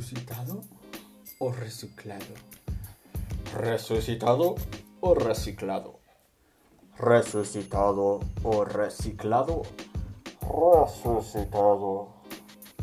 [0.00, 0.62] ¿Resucitado
[1.40, 2.24] o reciclado?
[3.54, 4.54] ¿Resucitado
[5.00, 6.00] o reciclado?
[6.96, 9.62] ¿Resucitado o reciclado?
[10.40, 12.14] ¿Resucitado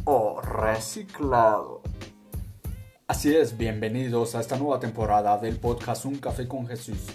[0.05, 1.81] o reciclado?
[3.07, 7.07] Así es, bienvenidos a esta nueva temporada del podcast Un Café con Jesús.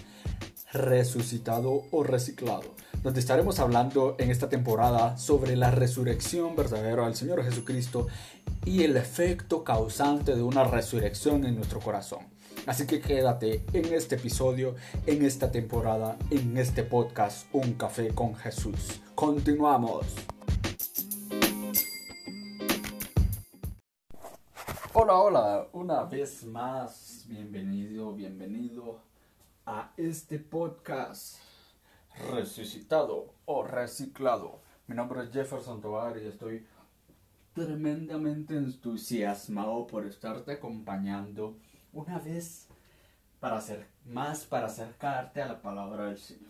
[0.73, 2.73] ¿Resucitado o reciclado?
[3.03, 8.07] donde estaremos hablando en esta temporada sobre la resurrección verdadera del Señor Jesucristo
[8.65, 12.25] y el efecto causante de una resurrección en nuestro corazón.
[12.65, 18.35] Así que quédate en este episodio, en esta temporada, en este podcast Un Café con
[18.35, 19.01] Jesús.
[19.15, 20.05] Continuamos.
[24.93, 29.01] Hola, hola, una vez más, bienvenido, bienvenido
[29.65, 31.37] a este podcast
[32.31, 34.61] resucitado o reciclado.
[34.87, 36.65] Mi nombre es Jefferson Tovar y estoy
[37.53, 41.57] tremendamente entusiasmado por estarte acompañando
[41.91, 42.67] una vez
[43.39, 46.49] para hacer más para acercarte a la palabra del Señor.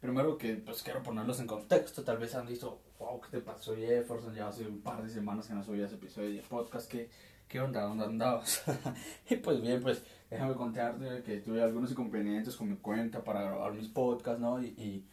[0.00, 3.74] Primero que pues quiero ponerlos en contexto, tal vez han dicho, wow, ¿qué te pasó
[3.74, 4.34] Jefferson?
[4.34, 7.08] Ya hace un par de semanas que no subías episodio de podcast, ¿qué,
[7.48, 7.82] qué onda?
[7.82, 8.62] ¿Dónde andabas?
[9.30, 13.72] y pues bien, pues déjame contarte que tuve algunos inconvenientes con mi cuenta para grabar
[13.72, 14.62] mis podcasts, ¿no?
[14.62, 15.06] Y,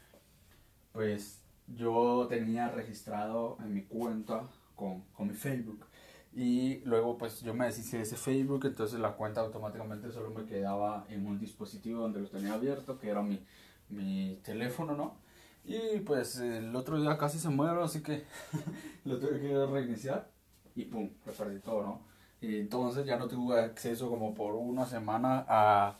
[0.91, 5.85] pues yo tenía registrado en mi cuenta con, con, mi Facebook.
[6.33, 10.45] Y luego pues yo me deshice de ese Facebook, entonces la cuenta automáticamente solo me
[10.45, 13.45] quedaba en un dispositivo donde lo tenía abierto, que era mi,
[13.89, 15.17] mi teléfono, ¿no?
[15.63, 18.25] Y pues el otro día casi se muero, así que
[19.05, 20.31] lo tuve que reiniciar
[20.75, 22.11] y pum, perdí todo, ¿no?
[22.41, 25.97] Y entonces ya no tuve acceso como por una semana a,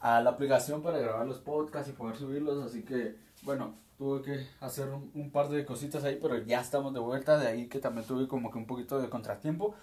[0.00, 2.64] a la aplicación para grabar los podcasts y poder subirlos.
[2.64, 7.00] Así que, bueno, tuve que hacer un, par de cositas ahí, pero ya estamos de
[7.00, 7.38] vuelta.
[7.38, 9.74] De ahí que también tuve como que un poquito de contratiempo.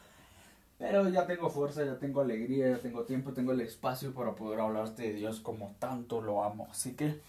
[0.77, 4.59] Pero ya tengo fuerza, ya tengo alegría, ya tengo tiempo, tengo el espacio para poder
[4.59, 6.67] hablarte de Dios como tanto lo amo.
[6.69, 7.21] Así que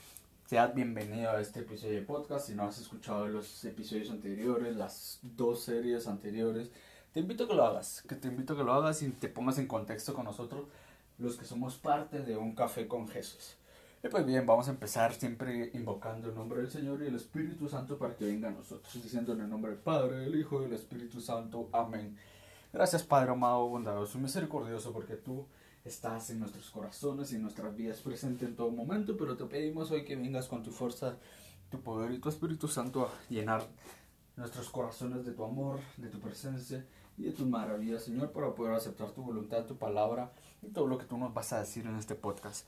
[0.46, 2.48] seas bienvenido a este episodio de podcast.
[2.48, 6.70] Si no has escuchado los episodios anteriores, las dos series anteriores,
[7.12, 9.66] te invito que lo hagas, que te invito que lo hagas y te pongas en
[9.66, 10.66] contexto con nosotros,
[11.18, 13.56] los que somos parte de un café con Jesús.
[14.04, 17.68] Y pues bien, vamos a empezar siempre invocando el nombre del Señor y el Espíritu
[17.68, 20.64] Santo para que venga a nosotros, diciendo en el nombre del Padre, del Hijo y
[20.64, 21.68] del Espíritu Santo.
[21.72, 22.16] Amén.
[22.72, 25.46] Gracias Padre amado, bondadoso y misericordioso, porque tú
[25.84, 29.90] estás en nuestros corazones y en nuestras vidas presente en todo momento, pero te pedimos
[29.90, 31.16] hoy que vengas con tu fuerza,
[31.70, 33.66] tu poder y tu Espíritu Santo a llenar
[34.36, 36.84] nuestros corazones de tu amor, de tu presencia
[37.16, 40.30] y de tus maravillas, Señor, para poder aceptar tu voluntad, tu palabra
[40.66, 42.66] y todo lo que tú nos vas a decir en este podcast.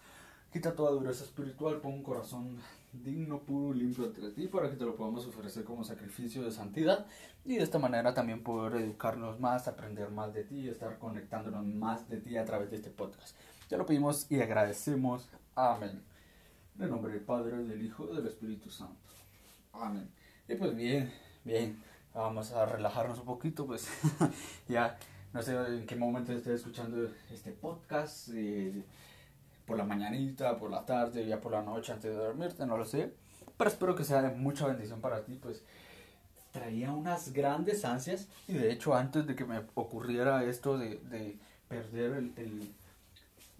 [0.52, 2.56] Quita toda dureza espiritual, pon un corazón
[2.92, 7.06] digno, puro, limpio ante ti para que te lo podamos ofrecer como sacrificio de santidad
[7.44, 11.66] y de esta manera también poder educarnos más, aprender más de ti y estar conectándonos
[11.66, 13.36] más de ti a través de este podcast.
[13.68, 15.28] Ya lo pedimos y agradecemos.
[15.54, 16.02] Amén.
[16.76, 18.94] En el nombre del Padre, del Hijo del Espíritu Santo.
[19.72, 20.08] Amén.
[20.48, 21.12] Y pues bien,
[21.44, 21.82] bien
[22.14, 23.88] vamos a relajarnos un poquito, pues
[24.68, 24.98] ya
[25.38, 28.82] no sé en qué momento estés escuchando este podcast, eh,
[29.66, 32.84] por la mañanita, por la tarde, ya por la noche antes de dormirte, no lo
[32.84, 33.14] sé,
[33.56, 35.62] pero espero que sea de mucha bendición para ti, pues
[36.50, 38.26] traía unas grandes ansias.
[38.48, 41.38] Y de hecho antes de que me ocurriera esto de, de
[41.68, 42.74] perder el, el,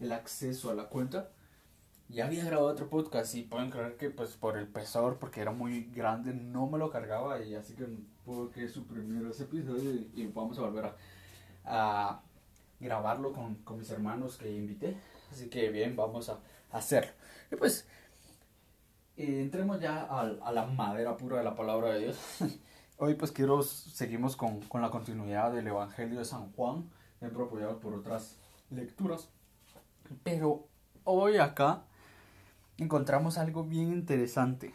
[0.01, 1.29] el acceso a la cuenta,
[2.09, 3.37] ya había grabado otro podcast.
[3.37, 6.91] Y pueden creer que pues por el pesador, porque era muy grande, no me lo
[6.91, 7.41] cargaba.
[7.41, 7.87] Y así que
[8.25, 10.97] puedo que suprimir ese episodio y, vamos a volver a,
[12.81, 14.97] grabarlo con, con, mis hermanos que invité.
[15.31, 16.39] Así que bien, vamos a,
[16.71, 17.13] hacerlo.
[17.51, 17.87] Y pues
[19.17, 22.19] eh, entremos ya a, a, la madera pura de la palabra de Dios.
[22.99, 27.79] Hoy pues quiero, seguimos con, con la continuidad del Evangelio de San Juan, siempre apoyado
[27.79, 28.37] por otras
[28.71, 29.29] lecturas.
[30.25, 30.67] Pero
[31.05, 31.85] hoy acá
[32.77, 34.75] encontramos algo bien interesante.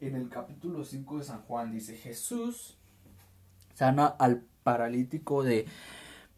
[0.00, 2.76] En el capítulo 5 de San Juan dice, Jesús
[3.74, 5.66] sana al paralítico de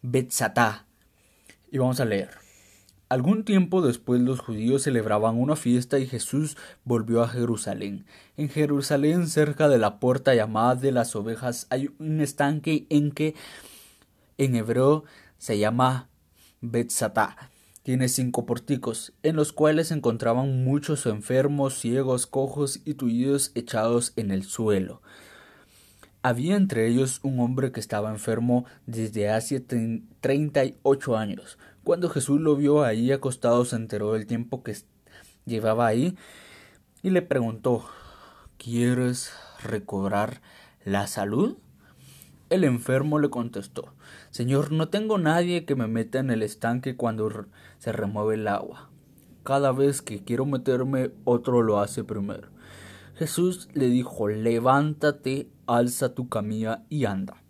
[0.01, 0.85] Betzatá.
[1.71, 2.29] Y vamos a leer.
[3.09, 8.05] Algún tiempo después los judíos celebraban una fiesta y Jesús volvió a Jerusalén.
[8.37, 13.35] En Jerusalén, cerca de la puerta llamada de las ovejas, hay un estanque en que
[14.37, 15.03] en hebreo
[15.37, 16.09] se llama
[16.61, 17.51] Betzatá
[17.83, 24.13] tiene cinco porticos, en los cuales se encontraban muchos enfermos, ciegos, cojos y tullidos echados
[24.15, 25.01] en el suelo.
[26.25, 31.57] Había entre ellos un hombre que estaba enfermo desde hace treinta y ocho años.
[31.83, 34.73] Cuando Jesús lo vio ahí acostado, se enteró del tiempo que
[35.45, 36.15] llevaba ahí
[37.01, 37.85] y le preguntó
[38.57, 40.41] ¿Quieres recobrar
[40.85, 41.57] la salud?
[42.49, 43.93] El enfermo le contestó,
[44.29, 47.47] Señor, no tengo nadie que me meta en el estanque cuando
[47.79, 48.89] se remueve el agua.
[49.43, 52.47] Cada vez que quiero meterme, otro lo hace primero.
[53.15, 57.43] Jesús le dijo, levántate, alza tu camilla y anda.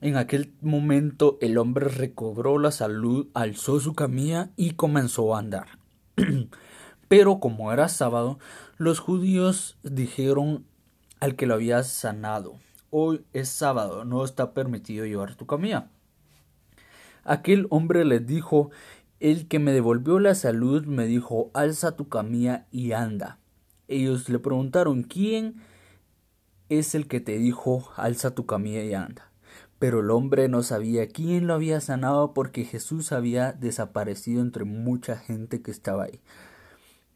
[0.00, 5.78] En aquel momento el hombre recobró la salud, alzó su camilla y comenzó a andar.
[7.08, 8.38] Pero como era sábado,
[8.76, 10.66] los judíos dijeron
[11.20, 12.56] al que lo había sanado,
[12.90, 15.88] hoy es sábado, no está permitido llevar tu camilla.
[17.24, 18.70] Aquel hombre les dijo,
[19.18, 23.38] el que me devolvió la salud me dijo, alza tu camilla y anda.
[23.88, 25.56] Ellos le preguntaron, ¿quién
[26.68, 29.30] es el que te dijo, alza tu camilla y anda?
[29.78, 35.16] Pero el hombre no sabía quién lo había sanado porque Jesús había desaparecido entre mucha
[35.16, 36.20] gente que estaba ahí.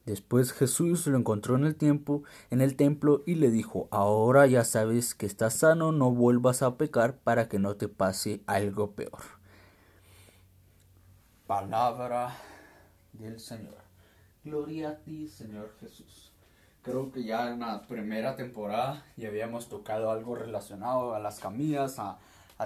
[0.07, 4.65] Después Jesús lo encontró en el tiempo, en el templo y le dijo, ahora ya
[4.65, 9.21] sabes que estás sano, no vuelvas a pecar para que no te pase algo peor.
[11.47, 12.37] Palabra
[13.13, 13.77] del Señor.
[14.43, 16.30] Gloria a ti, Señor Jesús.
[16.83, 21.99] Creo que ya en la primera temporada ya habíamos tocado algo relacionado a las camillas,
[21.99, 22.19] a,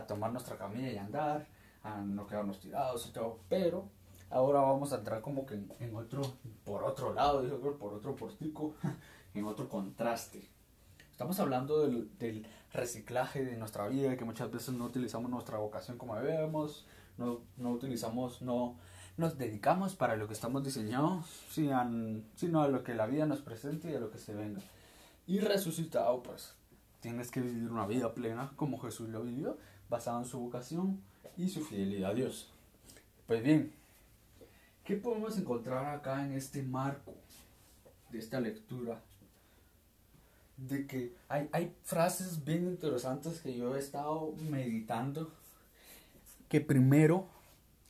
[0.06, 1.46] tomar nuestra camilla y andar,
[1.82, 3.88] a no quedarnos tirados y todo, pero
[4.30, 6.22] ahora vamos a entrar como que en, otro,
[6.64, 7.42] por otro lado,
[7.78, 8.74] por otro portico,
[9.34, 10.48] en otro contraste.
[11.10, 16.16] Estamos hablando del, reciclaje de nuestra vida, que muchas veces no utilizamos nuestra vocación como
[16.16, 16.86] debemos,
[17.18, 18.76] no, no utilizamos, no
[19.16, 23.90] nos dedicamos para lo que estamos diseñados, sino a lo que la vida nos presente
[23.90, 24.60] y a lo que se venga.
[25.26, 26.54] Y resucitado, pues
[27.00, 29.58] tienes que vivir una vida plena como Jesús lo vivió,
[29.88, 31.00] basado en su vocación
[31.36, 32.50] y su fidelidad a Dios.
[33.26, 33.72] Pues bien,
[34.84, 37.14] ¿Qué podemos encontrar acá en este marco
[38.10, 39.00] de esta lectura?
[40.58, 45.32] De que hay, hay frases bien interesantes que yo he estado meditando.
[46.50, 47.26] Que primero,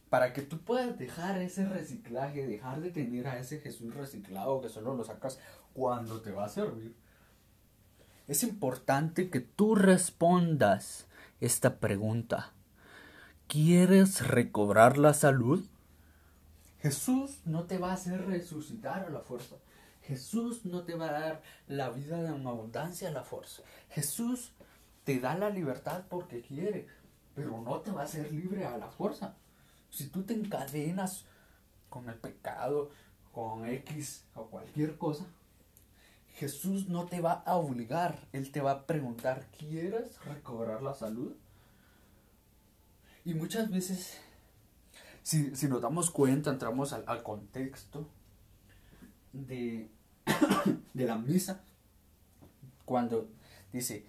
[0.08, 4.68] para que tú puedas dejar ese reciclaje, dejar de tener a ese Jesús reciclado que
[4.68, 5.38] solo lo sacas
[5.72, 6.94] cuando te va a servir,
[8.26, 11.06] es importante que tú respondas
[11.40, 12.52] esta pregunta.
[13.48, 15.64] ¿Quieres recobrar la salud?
[16.80, 19.56] Jesús no te va a hacer resucitar a la fuerza.
[20.02, 23.62] Jesús no te va a dar la vida de una abundancia a la fuerza.
[23.90, 24.52] Jesús
[25.04, 26.86] te da la libertad porque quiere,
[27.34, 29.34] pero no te va a hacer libre a la fuerza.
[29.94, 31.25] Si tú te encadenas
[31.88, 32.91] con el pecado,
[33.31, 35.25] con X o cualquier cosa,
[36.35, 41.37] Jesús no te va a obligar, Él te va a preguntar, ¿quieres recobrar la salud?
[43.25, 44.19] Y muchas veces
[45.23, 48.08] si, si nos damos cuenta, entramos al, contexto
[49.32, 49.93] de,
[50.93, 51.62] de la misa,
[52.85, 53.29] cuando
[53.73, 54.08] dice,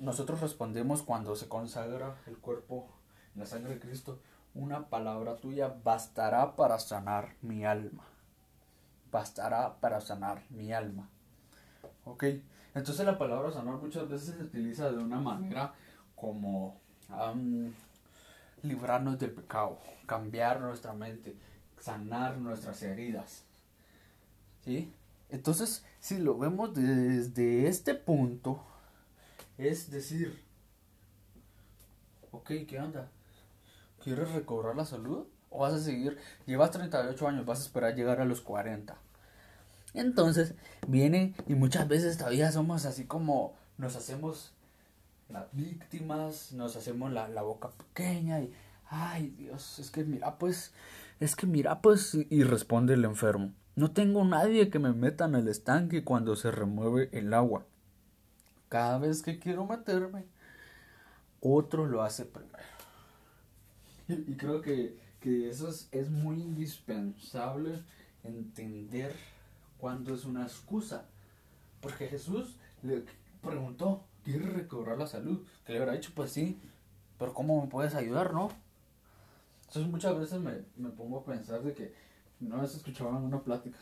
[0.00, 2.88] nosotros respondemos cuando se consagra el cuerpo
[3.34, 4.22] en la sangre de Cristo,
[4.54, 8.04] una palabra tuya bastará para sanar mi alma.
[9.10, 11.08] Bastará para sanar mi alma.
[12.04, 12.24] ¿Ok?
[12.74, 15.74] Entonces la palabra sanar muchas veces se utiliza de una manera
[16.14, 16.80] como
[18.62, 21.36] librarnos del pecado, cambiar nuestra mente,
[21.78, 23.44] sanar nuestras heridas.
[24.64, 24.92] ¿Sí?
[25.28, 28.62] Entonces, si lo vemos desde este punto,
[29.58, 30.42] es decir,
[32.30, 33.10] ok, ¿qué onda?
[34.02, 35.26] ¿Quieres recobrar la salud?
[35.50, 36.18] ¿O vas a seguir?
[36.46, 38.96] Llevas 38 años, vas a esperar llegar a los 40.
[39.94, 40.54] Entonces,
[40.88, 44.52] viene y muchas veces todavía somos así como nos hacemos
[45.28, 48.52] las víctimas, nos hacemos la, boca pequeña y,
[48.88, 50.72] ay Dios, es que mira pues,
[51.20, 55.34] es que mira pues, y responde el enfermo, no tengo nadie que me meta en
[55.34, 57.64] el estanque cuando se remueve el agua.
[58.68, 60.24] Cada vez que quiero meterme,
[61.40, 62.58] otro lo hace primero.
[64.26, 67.82] Y, creo que, que eso es, es muy indispensable
[68.24, 69.14] entender
[69.78, 71.06] cuando es una excusa.
[71.80, 73.04] Porque Jesús le
[73.42, 75.44] preguntó, ¿quieres recobrar la salud?
[75.66, 76.60] Que le hubiera dicho, pues sí,
[77.18, 78.50] pero ¿cómo me puedes ayudar, no?
[79.66, 81.94] Entonces muchas veces me, me pongo a pensar de que,
[82.40, 83.78] una vez escuchaba en una plática,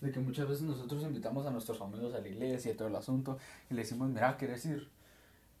[0.00, 2.96] de que muchas veces nosotros invitamos a nuestros amigos a la iglesia y todo el
[2.96, 3.38] asunto,
[3.70, 4.88] y le decimos, mira, ¿quieres ir?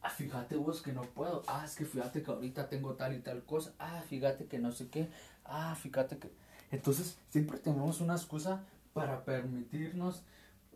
[0.02, 1.42] Ah, fíjate vos que no puedo.
[1.46, 3.72] Ah, es que fíjate que ahorita tengo tal y tal cosa.
[3.78, 5.08] Ah, fíjate que no sé qué.
[5.44, 6.30] Ah, fíjate que...
[6.70, 10.22] Entonces, siempre tenemos una excusa para permitirnos,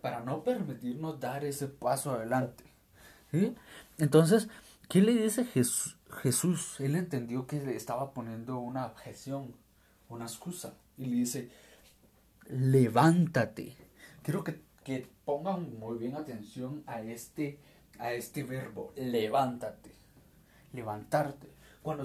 [0.01, 2.65] para no permitirnos dar ese paso adelante.
[3.99, 4.49] Entonces,
[4.89, 5.97] ¿qué le dice Jesús?
[6.21, 9.55] Jesús, él entendió que le estaba poniendo una objeción,
[10.09, 11.51] una excusa, y le dice,
[12.49, 13.75] levántate.
[14.23, 17.59] Quiero que, que pongan muy bien atención a este,
[18.03, 19.93] a este verbo, levántate.
[20.73, 21.49] levantarte.
[21.83, 22.05] Cuando,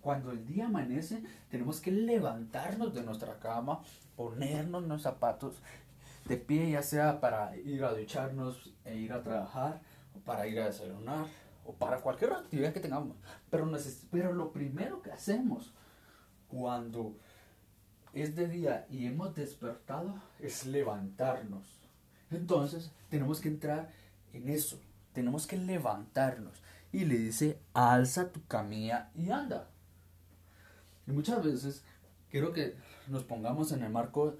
[0.00, 3.82] cuando el día amanece, tenemos que levantarnos de nuestra cama,
[4.14, 5.56] ponernos los zapatos
[6.26, 9.80] de pie, ya sea para ir a ducharnos e ir a trabajar,
[10.14, 11.26] o para ir a desayunar,
[11.64, 13.16] o para cualquier actividad que tengamos.
[13.50, 13.70] Pero,
[14.10, 15.72] pero lo primero que hacemos
[16.48, 17.16] cuando
[18.12, 21.66] es de día y hemos despertado es levantarnos.
[22.30, 23.90] Entonces tenemos que entrar
[24.32, 24.78] en eso.
[25.18, 26.62] Tenemos que levantarnos.
[26.92, 29.68] Y le dice, alza tu camilla y anda.
[31.08, 31.82] Y muchas veces
[32.30, 32.76] quiero que
[33.08, 34.36] nos pongamos en el marco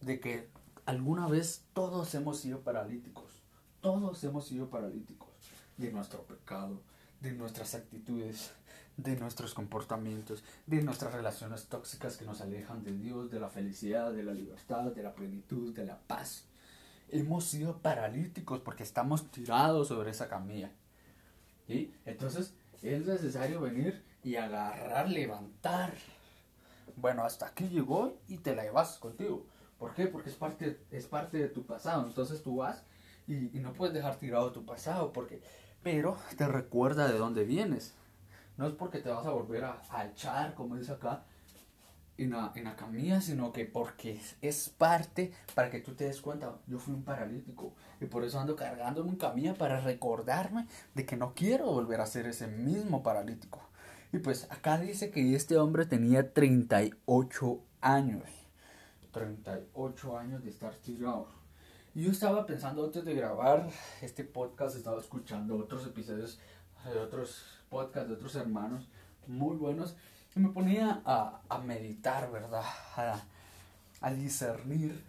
[0.00, 0.48] de que
[0.86, 3.42] alguna vez todos hemos sido paralíticos.
[3.82, 5.28] Todos hemos sido paralíticos
[5.76, 6.80] de nuestro pecado,
[7.20, 8.52] de nuestras actitudes,
[8.96, 14.14] de nuestros comportamientos, de nuestras relaciones tóxicas que nos alejan de Dios, de la felicidad,
[14.14, 16.46] de la libertad, de la plenitud, de la paz.
[17.12, 20.70] Hemos sido paralíticos porque estamos tirados sobre esa camilla.
[21.66, 21.94] ¿Sí?
[22.04, 25.92] Entonces es necesario venir y agarrar, levantar.
[26.96, 29.46] Bueno, hasta aquí llegó y te la llevas contigo.
[29.78, 30.06] ¿Por qué?
[30.06, 32.06] Porque es parte, es parte de tu pasado.
[32.06, 32.84] Entonces tú vas
[33.26, 35.12] y, no puedes dejar tirado tu pasado.
[35.12, 35.42] Porque,
[35.82, 37.94] pero te recuerda de dónde vienes.
[38.56, 41.24] No es porque te vas a volver a, echar, como dice acá,
[42.24, 46.20] en la, en la camilla, sino que porque es parte para que tú te des
[46.20, 51.06] cuenta, yo fui un paralítico y por eso ando cargando en camilla para recordarme de
[51.06, 53.60] que no quiero volver a ser ese mismo paralítico.
[54.12, 58.24] Y pues acá dice que este hombre tenía 38 años.
[59.12, 61.28] 38 años de estar tirado.
[61.94, 63.68] Y yo estaba pensando antes de grabar
[64.00, 66.38] este podcast, estaba escuchando otros episodios
[66.84, 68.88] de otros podcasts de otros hermanos
[69.26, 69.96] muy buenos
[70.34, 72.64] y me ponía a, a meditar, ¿verdad?
[72.96, 73.22] A,
[74.00, 75.02] a, discernir.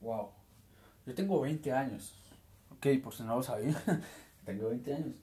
[0.00, 0.30] Wow.
[1.06, 2.14] Yo tengo 20 años.
[2.70, 3.80] Ok, por si no lo sabía,
[4.44, 5.16] tengo 20 años.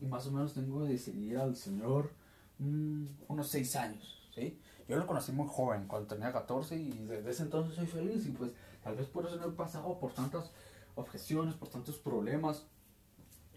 [0.00, 2.10] Y más o menos tengo de seguir al Señor
[2.58, 4.58] mm, unos 6 años, ¿sí?
[4.88, 8.30] Yo lo conocí muy joven, cuando tenía 14 y desde ese entonces soy feliz y
[8.30, 8.52] pues
[8.82, 10.50] tal vez por eso no he pasado por tantas
[10.96, 12.66] objeciones, por tantos problemas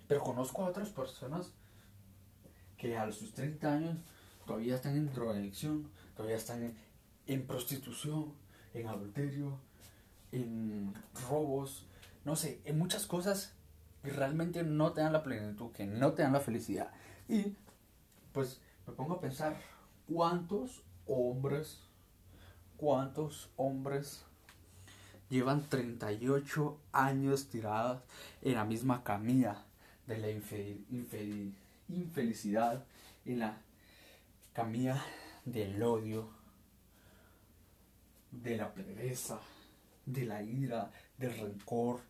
[0.08, 1.52] pero conozco a otras personas
[2.78, 3.98] que a sus 30 años
[4.46, 6.74] todavía están en drogadicción, todavía están
[7.28, 8.34] en, prostitución,
[8.74, 9.60] en adulterio,
[10.32, 10.94] en
[11.30, 11.88] robos,
[12.24, 13.54] no sé, en muchas cosas
[14.04, 16.92] que realmente no te dan la plenitud, que no te dan la felicidad.
[17.28, 17.56] Y
[18.32, 19.58] pues me pongo a pensar,
[20.08, 21.80] ¿cuántos hombres,
[22.78, 24.24] cuántos hombres
[25.30, 28.04] llevan 38 años tirados
[28.42, 29.66] en la misma camilla?
[30.08, 31.54] de la infelicidad,
[31.88, 33.62] en la
[34.54, 35.04] camilla
[35.46, 36.30] del odio,
[38.32, 39.40] de la pereza,
[40.06, 42.02] de la ira, del rencor,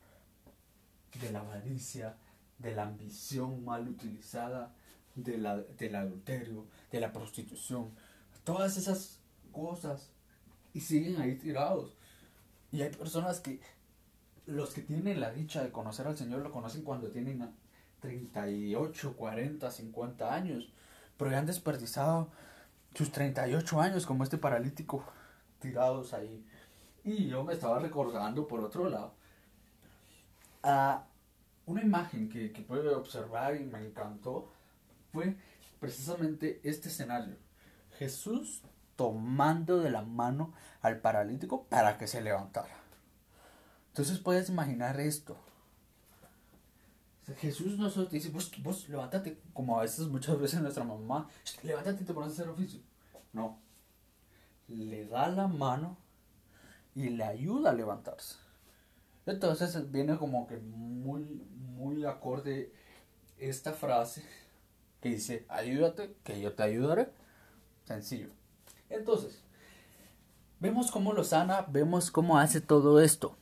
[1.20, 2.18] de la avaricia,
[2.58, 4.74] de la ambición mal utilizada,
[5.16, 7.92] de la, del adulterio, de la prostitución,
[8.44, 9.20] todas esas
[9.52, 10.12] cosas
[10.74, 11.96] y siguen ahí tirados.
[12.72, 13.62] Y hay personas que
[14.46, 17.42] los que tienen la dicha de conocer al Señor lo conocen cuando tienen
[18.06, 20.72] 38, 40, 50 años,
[21.18, 22.30] pero ya han desperdiciado
[22.94, 25.04] sus 38 años como este paralítico
[25.60, 26.46] tirados ahí.
[27.04, 29.14] Y yo me estaba recordando por otro lado
[30.64, 31.06] a
[31.66, 34.52] una imagen que, que pude observar y me encantó
[35.12, 35.36] fue
[35.80, 37.36] precisamente este escenario.
[37.98, 38.62] Jesús
[38.96, 42.76] tomando de la mano al paralítico para que se levantara.
[43.90, 45.38] Entonces puedes imaginar esto.
[47.34, 51.28] Jesús no solo te dice, vos, vos levántate, como a veces, muchas veces nuestra mamá,
[51.64, 52.80] levántate y te pones a hacer oficio.
[53.34, 53.60] No.
[54.68, 55.98] Le da la mano
[56.94, 58.36] y le ayuda a levantarse.
[59.26, 61.24] Entonces viene como que muy,
[61.76, 62.72] muy acorde
[63.40, 64.24] esta frase
[65.02, 67.10] que dice, ayúdate, que yo te ayudaré.
[67.86, 68.30] Sencillo.
[68.90, 69.42] Entonces,
[70.60, 73.36] vemos cómo lo sana, vemos cómo hace todo esto.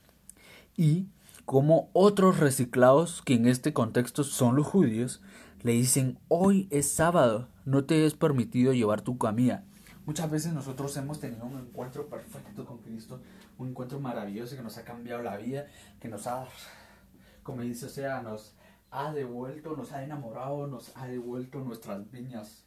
[0.76, 1.08] Y
[1.46, 5.22] como otros reciclados, que en este contexto son los judíos,
[5.62, 9.64] le dicen, hoy es sábado, no te es permitido llevar tu camilla.
[10.06, 13.22] Muchas veces nosotros hemos tenido un encuentro perfecto con Cristo,
[13.58, 15.68] un encuentro maravilloso que nos ha cambiado la vida,
[16.02, 16.46] que nos ha,
[17.44, 18.54] como dice, o sea, nos
[18.92, 22.66] ha devuelto, nos ha enamorado, nos ha devuelto nuestras viñas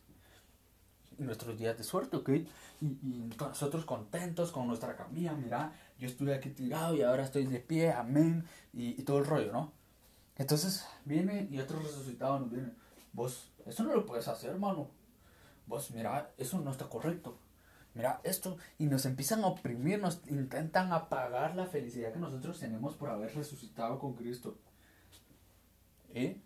[1.18, 2.28] nuestros días de suerte, ¿ok?
[2.80, 7.47] Y, y, nosotros contentos con nuestra camilla, mira, yo estuve aquí tirado y ahora estoy
[7.47, 9.73] de pie, amén, y, y todo el rollo, ¿no?
[10.37, 12.73] Entonces viene y otro resucitado nos viene,
[13.12, 14.91] vos, eso no lo puedes hacer, hermano,
[15.67, 17.38] vos, mira, eso no está correcto,
[17.95, 22.95] mira esto, y nos empiezan a oprimir, nos intentan apagar la felicidad que nosotros tenemos
[22.95, 24.59] por haber resucitado con Cristo.
[26.12, 26.41] ¿Eh?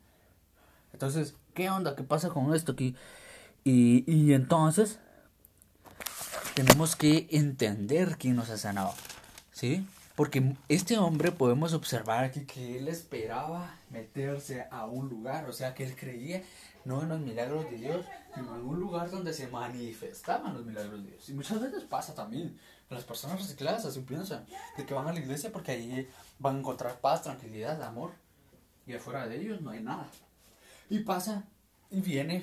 [0.93, 1.95] Entonces, ¿qué onda?
[1.95, 2.97] ¿Qué pasa con esto aquí?
[3.63, 4.99] Y, y entonces,
[6.55, 8.93] tenemos que entender quién nos ha sanado.
[9.61, 9.87] ¿Sí?
[10.17, 15.75] Porque este hombre podemos observar aquí que él esperaba meterse a un lugar, o sea
[15.75, 16.43] que él creía
[16.87, 21.05] no en los milagros de Dios, sino en un lugar donde se manifestaban los milagros
[21.05, 21.29] de Dios.
[21.29, 24.47] Y muchas veces pasa también, las personas recicladas así piensan,
[24.79, 28.13] de que van a la iglesia porque ahí van a encontrar paz, tranquilidad, amor,
[28.87, 30.09] y afuera de ellos no hay nada.
[30.89, 31.45] Y pasa
[31.91, 32.43] y viene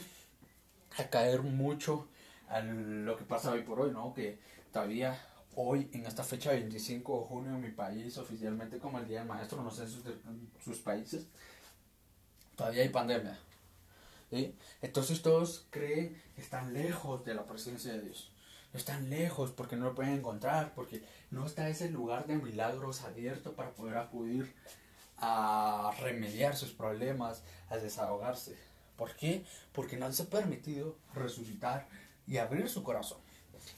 [1.00, 2.08] a caer mucho
[2.48, 4.14] a lo que pasa hoy por hoy, ¿no?
[4.14, 4.38] Que
[4.72, 5.20] todavía
[5.60, 9.28] hoy, en esta fecha 25 de junio en mi país, oficialmente como el Día del
[9.28, 11.26] Maestro, no sé en sus, países,
[12.56, 13.38] todavía hay pandemia.
[14.84, 18.32] Entonces todos creen que están lejos de la presencia de Dios.
[18.74, 23.54] Están lejos porque no lo pueden encontrar, porque no está ese lugar de milagros abierto
[23.54, 24.54] para poder acudir
[25.18, 28.56] a remediar sus problemas, a desahogarse.
[28.96, 29.44] ¿Por qué?
[29.74, 31.88] Porque no se ha permitido resucitar
[32.28, 33.27] y abrir su corazón.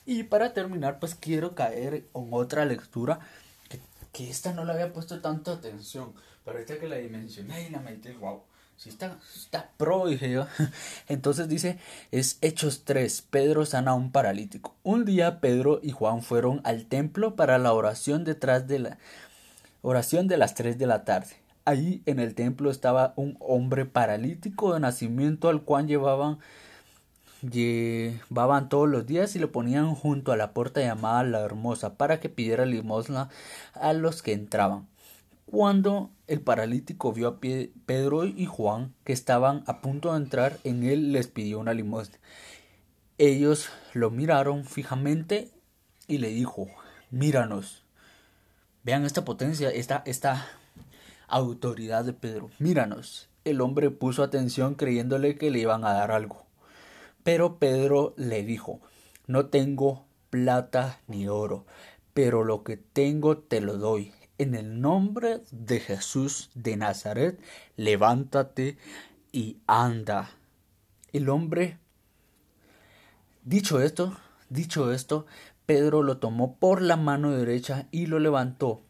[0.06, 3.20] Y para terminar, pues quiero caer en otra lectura
[3.68, 3.80] que,
[4.12, 6.12] que esta no le había puesto tanta atención,
[6.44, 8.42] pero esta que la dimensioné y la medité, wow,
[8.80, 10.46] si está, está pro, dije yo.
[11.08, 11.78] Entonces dice,
[12.12, 14.74] es Hechos 3, Pedro sana a un paralítico.
[14.82, 18.98] Un día Pedro y Juan fueron al templo para la oración detrás de la
[19.82, 21.36] oración de las 3 de la tarde.
[21.66, 26.38] Allí en el templo estaba un hombre paralítico de nacimiento al cual llevaban
[27.42, 32.20] llevaban todos los días y lo ponían junto a la puerta llamada La Hermosa para
[32.20, 33.28] que pidiera limosna
[33.74, 34.88] a los que entraban.
[35.46, 40.84] Cuando el paralítico vio a Pedro y Juan que estaban a punto de entrar en
[40.84, 42.18] él, les pidió una limosna.
[43.18, 45.50] Ellos lo miraron fijamente
[46.06, 46.68] y le dijo,
[47.10, 47.84] míranos.
[48.84, 50.46] Vean esta potencia, esta, esta
[51.28, 52.50] autoridad de Pedro.
[52.58, 53.28] Míranos.
[53.44, 56.49] El hombre puso atención creyéndole que le iban a dar algo.
[57.32, 58.80] Pero Pedro le dijo,
[59.28, 61.64] no tengo plata ni oro,
[62.12, 64.12] pero lo que tengo te lo doy.
[64.38, 67.40] En el nombre de Jesús de Nazaret,
[67.76, 68.78] levántate
[69.30, 70.32] y anda.
[71.12, 71.78] El hombre,
[73.44, 74.16] dicho esto,
[74.48, 75.24] dicho esto,
[75.66, 78.82] Pedro lo tomó por la mano derecha y lo levantó.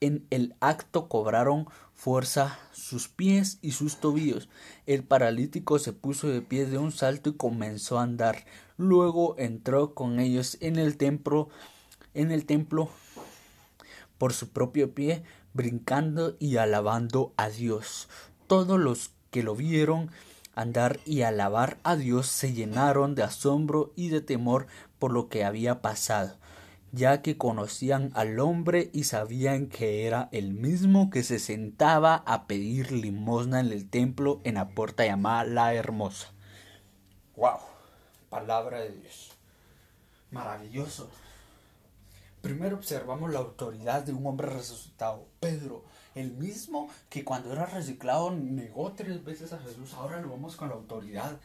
[0.00, 4.48] En el acto cobraron fuerza sus pies y sus tobillos.
[4.86, 8.44] El paralítico se puso de pie de un salto y comenzó a andar.
[8.76, 11.48] Luego entró con ellos en el templo,
[12.12, 12.90] en el templo
[14.18, 18.08] por su propio pie, brincando y alabando a Dios.
[18.46, 20.10] Todos los que lo vieron
[20.54, 24.66] andar y alabar a Dios se llenaron de asombro y de temor
[24.98, 26.36] por lo que había pasado
[26.94, 32.46] ya que conocían al hombre y sabían que era el mismo que se sentaba a
[32.46, 36.32] pedir limosna en el templo en la puerta llamada La Hermosa.
[37.36, 37.58] ¡Wow!
[38.30, 39.32] Palabra de Dios.
[40.30, 41.10] Maravilloso.
[42.40, 48.30] Primero observamos la autoridad de un hombre resucitado, Pedro, el mismo que cuando era reciclado
[48.30, 51.40] negó tres veces a Jesús, ahora lo vemos con la autoridad,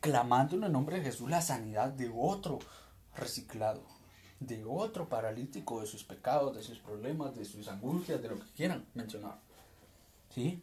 [0.00, 2.60] clamando en el nombre de Jesús la sanidad de otro
[3.14, 3.82] reciclado
[4.46, 8.50] de otro paralítico, de sus pecados, de sus problemas, de sus angustias, de lo que
[8.56, 9.38] quieran mencionar.
[10.34, 10.62] ¿Sí?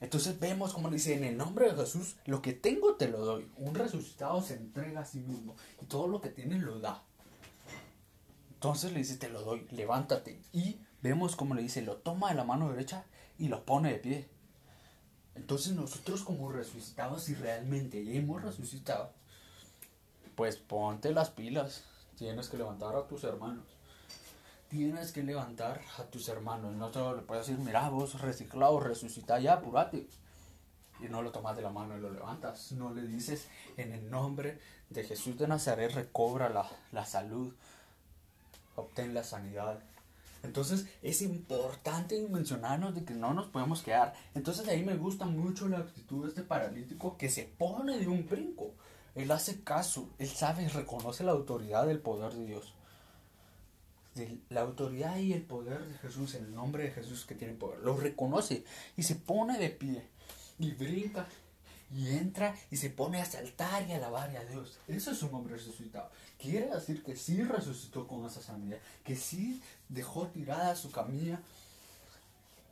[0.00, 3.50] Entonces vemos como dice, en el nombre de Jesús, lo que tengo te lo doy.
[3.56, 7.02] Un resucitado se entrega a sí mismo y todo lo que tiene lo da.
[8.54, 10.40] Entonces le dice, te lo doy, levántate.
[10.52, 13.04] Y vemos como le dice, lo toma de la mano derecha
[13.38, 14.28] y lo pone de pie.
[15.34, 19.12] Entonces nosotros como resucitados, si realmente hemos resucitado,
[20.34, 21.84] pues ponte las pilas.
[22.18, 23.64] Tienes que levantar a tus hermanos.
[24.68, 26.74] Tienes que levantar a tus hermanos.
[26.74, 30.08] No solo le puedes decir, mira, vos reciclado, resucita ya, apurate.
[31.00, 32.72] Y no lo tomas de la mano y lo levantas.
[32.72, 34.58] No le dices, en el nombre
[34.90, 37.54] de Jesús de Nazaret, recobra la, la salud.
[38.74, 39.78] Obtén la sanidad.
[40.42, 44.14] Entonces es importante mencionarnos de que no nos podemos quedar.
[44.34, 48.26] Entonces ahí me gusta mucho la actitud de este paralítico que se pone de un
[48.28, 48.74] brinco.
[49.18, 52.74] Él hace caso, él sabe y reconoce la autoridad del poder de Dios.
[54.48, 57.80] la autoridad y el poder de Jesús, el nombre de Jesús que tiene poder.
[57.80, 58.64] Lo reconoce
[58.96, 60.08] y se pone de pie
[60.58, 61.26] y brinca
[61.94, 64.78] y entra y se pone a saltar y a alabar a Dios.
[64.88, 66.10] Eso es un hombre resucitado.
[66.38, 71.40] Quiere decir que sí resucitó con esa sanidad, que sí dejó tirada su camilla.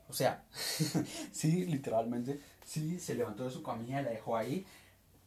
[0.08, 0.44] O sea,
[1.32, 4.66] sí, literalmente, sí se levantó de su camilla la dejó ahí.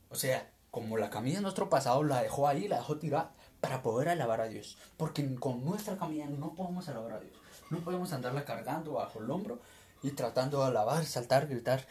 [0.10, 3.82] O sea, como la camilla de nuestro pasado la dejó ahí, la dejó tirar para
[3.82, 4.78] poder alabar a Dios.
[4.98, 7.34] Porque con nuestra camilla no podemos alabar a Dios.
[7.70, 9.60] No podemos andarla cargando bajo el hombro
[10.02, 11.86] y tratando de alabar, saltar, gritar.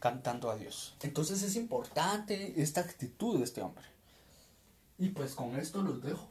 [0.00, 0.96] cantando a Dios.
[1.02, 3.84] Entonces es importante esta actitud de este hombre.
[4.98, 6.26] Y pues con esto los dejo.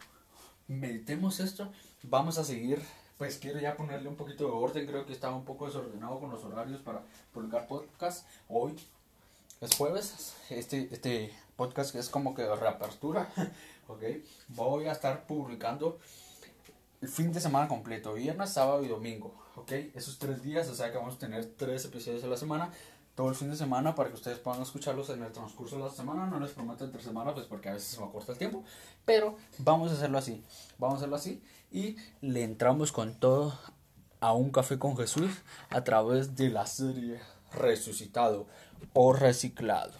[0.68, 1.72] Meditemos esto.
[2.02, 2.82] Vamos a seguir.
[3.16, 4.86] Pues quiero ya ponerle un poquito de orden.
[4.86, 7.02] Creo que estaba un poco desordenado con los horarios para
[7.32, 8.26] publicar podcast.
[8.48, 8.74] Hoy
[9.62, 10.34] es jueves.
[10.50, 13.28] Este, este podcast que es como que reapertura.
[13.88, 14.02] ok.
[14.48, 16.00] Voy a estar publicando
[17.00, 18.14] el fin de semana completo.
[18.14, 19.32] Viernes, sábado y domingo.
[19.54, 19.70] Ok.
[19.94, 20.68] Esos tres días.
[20.68, 22.72] O sea que vamos a tener tres episodios a la semana
[23.14, 25.90] todo el fin de semana para que ustedes puedan escucharlos en el transcurso de la
[25.90, 26.26] semana.
[26.26, 28.64] No les prometo entre semana, pues porque a veces se me corta el tiempo.
[29.04, 30.42] Pero vamos a hacerlo así.
[30.78, 31.42] Vamos a hacerlo así.
[31.70, 33.56] Y le entramos con todo
[34.20, 35.30] a un café con Jesús
[35.70, 37.20] a través de la serie
[37.52, 38.46] Resucitado
[38.94, 39.92] o Reciclado.